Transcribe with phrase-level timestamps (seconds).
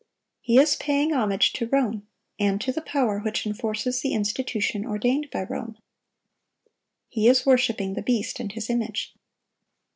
[0.41, 2.07] He is paying homage to Rome,
[2.39, 5.77] and to the power which enforces the institution ordained by Rome.
[7.07, 9.13] He is worshiping the beast and his image.